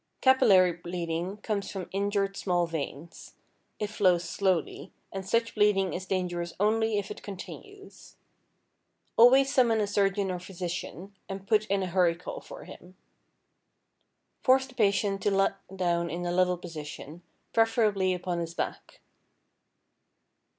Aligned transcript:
Capillary 0.19 0.73
bleeding 0.73 1.37
comes 1.43 1.69
from 1.69 1.87
injured 1.91 2.35
small 2.35 2.65
veins. 2.65 3.35
It 3.77 3.91
flows 3.91 4.27
slowly, 4.27 4.91
and 5.11 5.29
such 5.29 5.53
bleeding 5.53 5.93
is 5.93 6.07
dangerous 6.07 6.53
only 6.59 6.97
if 6.97 7.11
it 7.11 7.21
continues. 7.21 8.15
Always 9.15 9.53
summon 9.53 9.79
a 9.79 9.85
surgeon 9.85 10.31
or 10.31 10.39
physician, 10.39 11.15
and 11.29 11.45
put 11.45 11.67
in 11.67 11.83
a 11.83 11.85
hurry 11.85 12.15
call 12.15 12.41
for 12.41 12.63
him. 12.63 12.95
Force 14.41 14.65
the 14.65 14.73
patient 14.73 15.21
to 15.21 15.29
lie 15.29 15.53
down 15.75 16.09
in 16.09 16.25
a 16.25 16.31
level 16.31 16.57
position, 16.57 17.21
preferably 17.53 18.11
upon 18.15 18.39
his 18.39 18.55
back. 18.55 19.01